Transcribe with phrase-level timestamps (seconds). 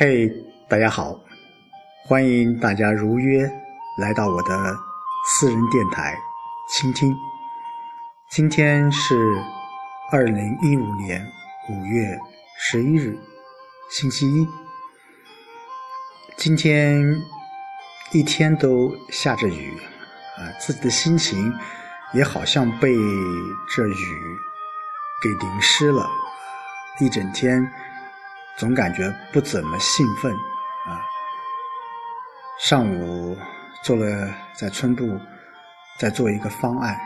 [0.00, 0.30] 嘿，
[0.68, 1.18] 大家好，
[2.06, 3.50] 欢迎大家如约
[3.98, 4.78] 来到我的
[5.26, 6.16] 私人电台
[6.68, 7.12] 倾听。
[8.30, 9.16] 今天是
[10.12, 11.20] 二零一五年
[11.68, 12.16] 五月
[12.60, 13.18] 十一日，
[13.90, 14.48] 星期一。
[16.36, 17.20] 今天
[18.12, 19.76] 一天都下着雨，
[20.36, 21.52] 啊，自己的心情
[22.14, 22.94] 也好像被
[23.74, 24.36] 这雨
[25.24, 26.08] 给淋湿了，
[27.00, 27.68] 一整天。
[28.58, 30.98] 总感觉不怎么兴奋啊！
[32.58, 33.38] 上午
[33.84, 35.16] 做了在村部
[35.96, 36.98] 在做一个方案，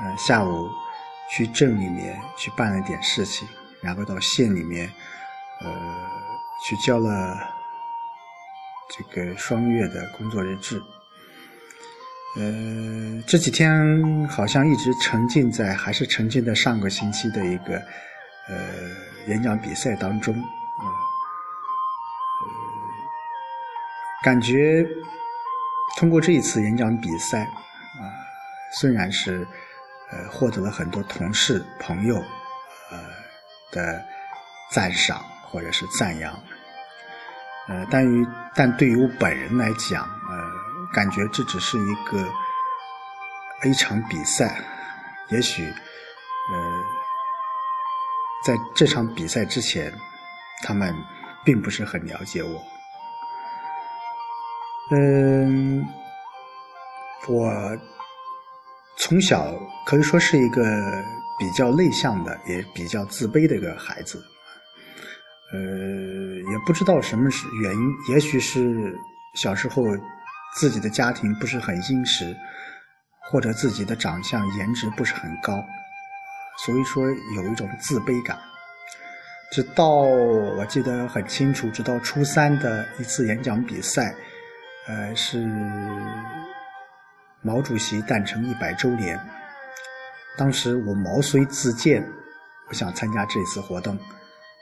[0.00, 0.70] 呃，下午
[1.28, 3.48] 去镇里面去办了点事情，
[3.80, 4.88] 然后到县里面，
[5.60, 5.70] 呃，
[6.64, 7.36] 去交了
[8.88, 10.80] 这个双月的工作日志。
[12.36, 17.74] 呃，这几天好像一直沉浸在，还是沉浸在上个星期的一个
[18.48, 18.56] 呃
[19.26, 20.32] 演讲比赛当中。
[24.22, 24.86] 感觉
[25.96, 28.02] 通过这一次演讲比赛，啊，
[28.78, 29.46] 虽然是
[30.10, 32.16] 呃获得了很多同事朋友
[32.90, 32.98] 呃
[33.72, 34.04] 的
[34.70, 36.32] 赞赏或者是赞扬，
[37.68, 40.50] 呃，但于但对于我本人来讲，呃，
[40.94, 42.24] 感觉这只是一个
[43.68, 44.60] 一场比赛，
[45.30, 46.84] 也许呃
[48.46, 49.92] 在这场比赛之前，
[50.62, 50.94] 他们
[51.44, 52.71] 并不是很了解我。
[54.94, 55.82] 嗯，
[57.26, 57.50] 我
[58.98, 59.50] 从小
[59.86, 60.62] 可以说是一个
[61.38, 64.22] 比较内向的，也比较自卑的一个孩子。
[65.54, 65.58] 呃，
[66.52, 68.94] 也不知道什么是原因，也许是
[69.34, 69.82] 小时候
[70.56, 72.36] 自己的家庭不是很殷实，
[73.30, 75.54] 或者自己的长相颜值不是很高，
[76.66, 77.02] 所以说
[77.34, 78.38] 有一种自卑感。
[79.50, 84.14] 直到我记得很清楚，直到初三的一次演讲比赛。
[84.88, 85.46] 呃，是
[87.40, 89.18] 毛主席诞辰一百周年。
[90.36, 92.04] 当时我毛遂自荐，
[92.68, 93.96] 我想参加这次活动。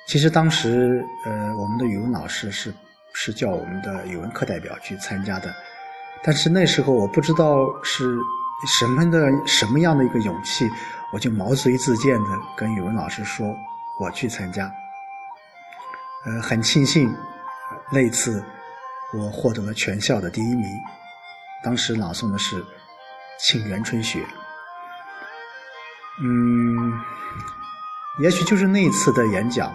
[0.06, 2.74] 其实当时，呃，我们的语文老师是
[3.14, 5.50] 是叫我们的语文课代表去参加的。
[6.22, 8.14] 但是那时候我不知道是
[8.66, 10.68] 什么的什么样的一个勇气，
[11.14, 13.46] 我就毛遂自荐的跟语文老师说
[13.98, 14.70] 我去参加。
[16.26, 17.10] 呃，很庆幸
[17.90, 18.44] 那次。
[19.12, 20.64] 我获得了全校的第一名，
[21.64, 22.62] 当时朗诵的是
[23.40, 24.20] 《沁园春·雪》。
[26.22, 26.92] 嗯，
[28.20, 29.68] 也许就是那次的演讲，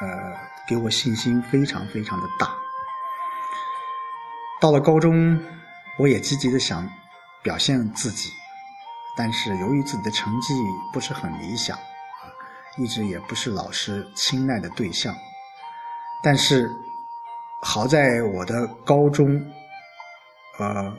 [0.00, 0.36] 呃，
[0.68, 2.54] 给我信心非常非常的大。
[4.60, 5.42] 到了高中，
[5.98, 6.86] 我也积极的想
[7.42, 8.28] 表现自己，
[9.16, 10.52] 但是由于自己的成绩
[10.92, 11.78] 不是很理想，
[12.76, 15.16] 一直也不是老师青睐的对象，
[16.22, 16.70] 但是。
[17.66, 19.42] 好在我的高中，
[20.58, 20.94] 呃，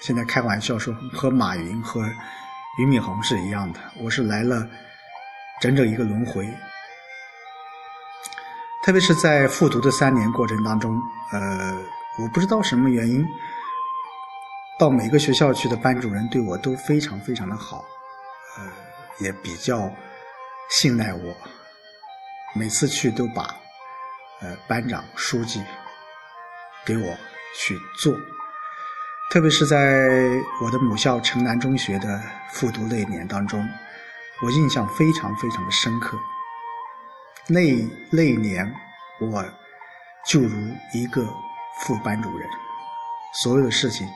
[0.00, 2.00] 现在开玩笑说和马云和
[2.78, 4.64] 俞敏洪是一样的，我是来了
[5.60, 6.48] 整整一个轮回。
[8.84, 10.96] 特别是在复读的三年过程当中，
[11.32, 11.76] 呃，
[12.20, 13.26] 我不知道什么原因，
[14.78, 17.84] 到每个学校去的班主任对我都非常非常的好，
[18.56, 18.72] 呃，
[19.18, 19.90] 也比较
[20.70, 21.34] 信赖我，
[22.54, 23.61] 每次去都把。
[24.42, 25.62] 呃，班长、书记
[26.84, 27.16] 给我
[27.56, 28.12] 去做，
[29.30, 29.78] 特别是在
[30.60, 32.20] 我的母校城南中学的
[32.50, 33.64] 复读那一年当中，
[34.42, 36.18] 我印象非常非常的深刻。
[37.46, 37.60] 那
[38.10, 38.68] 那一年，
[39.20, 39.44] 我
[40.26, 40.56] 就如
[40.92, 41.24] 一个
[41.80, 42.48] 副班主任，
[43.42, 44.08] 所有的事情，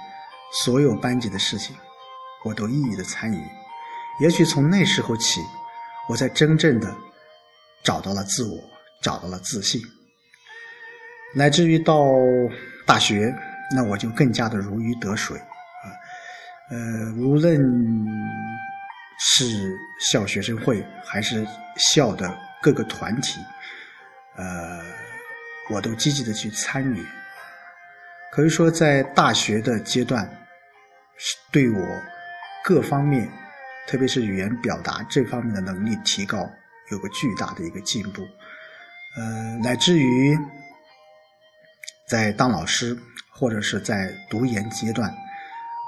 [0.65, 1.77] 所有班级的事情，
[2.45, 3.41] 我都一一的参与。
[4.19, 5.41] 也许从那时候起，
[6.09, 6.97] 我才真正的
[7.85, 8.59] 找到了自我，
[9.01, 9.81] 找到了自信。
[11.35, 12.15] 乃至于到
[12.87, 13.35] 大学，
[13.75, 15.87] 那我就更加的如鱼得水啊！
[16.71, 17.61] 呃，无论
[19.19, 23.41] 是校学生会还是校的各个团体，
[24.37, 24.81] 呃，
[25.71, 27.05] 我都积极的去参与。
[28.33, 30.27] 可以说，在大学的阶段，
[31.19, 31.87] 是对我
[32.65, 33.29] 各方面，
[33.87, 36.49] 特别是语言表达这方面的能力提高，
[36.91, 38.23] 有个巨大的一个进步。
[39.19, 40.39] 呃，乃至于。
[42.09, 42.97] 在当老师
[43.29, 45.13] 或者是在读研阶段，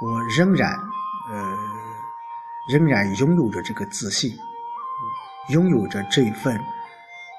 [0.02, 0.72] 我仍然
[1.30, 1.56] 呃
[2.72, 4.36] 仍然拥有着这个自信，
[5.50, 6.60] 拥有着这份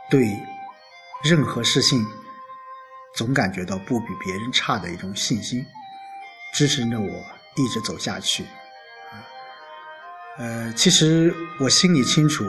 [0.09, 0.41] 对
[1.23, 2.05] 任何事情
[3.15, 5.65] 总感觉到不比别人差的一种信心，
[6.53, 7.25] 支撑着我
[7.57, 8.45] 一直走下去。
[10.37, 12.45] 呃，其实我心里清楚，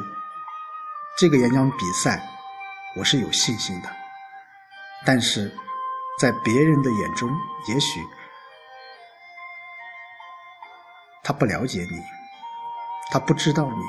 [1.18, 2.24] 这个演讲比赛
[2.96, 3.90] 我是有信心的。
[5.04, 5.52] 但是
[6.20, 7.30] 在别人的眼中，
[7.68, 8.06] 也许
[11.22, 12.02] 他不了解你，
[13.10, 13.82] 他不知道你。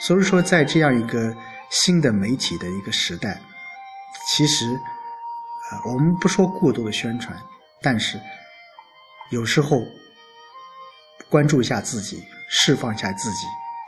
[0.00, 1.34] 所以说，在这样一个
[1.68, 3.40] 新的媒体的一个时代，
[4.28, 4.66] 其实，
[5.72, 7.36] 呃，我们不说过多的宣传，
[7.82, 8.20] 但是
[9.30, 9.82] 有时候
[11.28, 13.46] 关注一下自己，释放一下自己，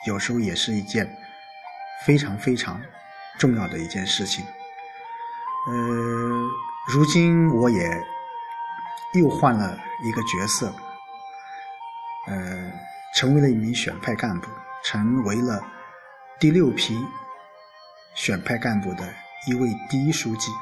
[0.08, 1.08] 有时候也是一件
[2.04, 2.80] 非常非常
[3.38, 4.44] 重要的一件事情。
[5.66, 6.48] 呃，
[6.90, 8.02] 如今我也
[9.12, 10.72] 又换了一个角色，
[12.26, 12.72] 呃，
[13.14, 14.48] 成为了一名选派干部，
[14.84, 15.62] 成为了。
[16.40, 17.04] 第六批
[18.14, 19.12] 选派干部的
[19.48, 20.52] 一位第一书记。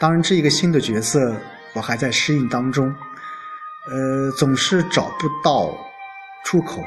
[0.00, 1.36] 当然，这一个新的角色
[1.74, 2.92] 我还在适应当中，
[3.90, 5.76] 呃，总是找不到
[6.44, 6.82] 出口，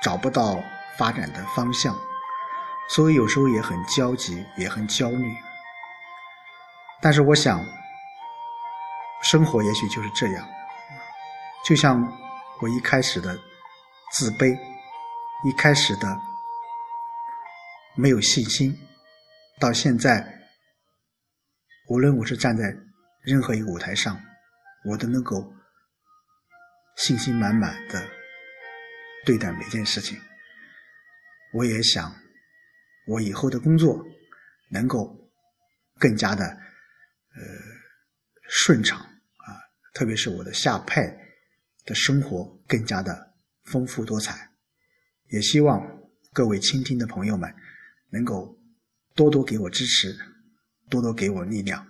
[0.00, 0.62] 找不到
[0.96, 1.94] 发展的方向，
[2.88, 5.36] 所以有时候也很焦急，也很焦虑。
[7.04, 7.62] 但是我想，
[9.22, 10.48] 生活也许就是这样，
[11.62, 12.00] 就像
[12.62, 13.38] 我一开始的
[14.10, 14.58] 自卑，
[15.44, 16.18] 一开始的。
[17.96, 18.76] 没有信心，
[19.60, 20.26] 到现在，
[21.88, 22.64] 无论我是站在
[23.20, 24.18] 任何一个舞台上，
[24.86, 25.52] 我都能够
[26.96, 28.02] 信心满满的
[29.26, 30.18] 对待每件事情。
[31.52, 32.12] 我也想，
[33.06, 34.02] 我以后的工作
[34.70, 35.14] 能够
[36.00, 36.63] 更加的
[37.36, 37.42] 呃
[38.48, 39.60] 顺畅啊，
[39.92, 41.06] 特别是我的下派
[41.84, 43.34] 的生活更加的
[43.64, 44.50] 丰富多彩。
[45.28, 45.80] 也希望
[46.32, 47.54] 各位倾听的朋友们。
[48.10, 48.56] 能够
[49.16, 50.16] 多多给我支持，
[50.88, 51.84] 多多给我力量。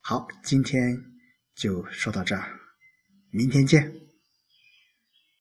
[0.00, 0.94] 好，今天
[1.54, 2.60] 就说到这儿，
[3.30, 4.01] 明天见。